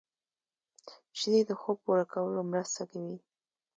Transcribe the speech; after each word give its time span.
شیدې 1.19 1.41
د 1.49 1.51
خوب 1.59 1.77
پوره 1.85 2.05
کولو 2.13 2.41
مرسته 2.51 2.81
کوي 2.91 3.17